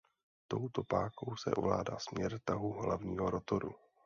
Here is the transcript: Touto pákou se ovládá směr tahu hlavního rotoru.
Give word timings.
Touto 0.47 0.83
pákou 0.83 1.35
se 1.35 1.51
ovládá 1.51 1.97
směr 1.99 2.39
tahu 2.45 2.71
hlavního 2.73 3.29
rotoru. 3.29 3.75